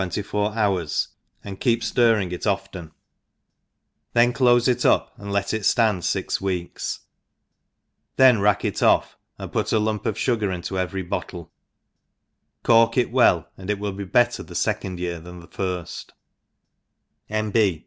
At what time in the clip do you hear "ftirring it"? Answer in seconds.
1.81-2.47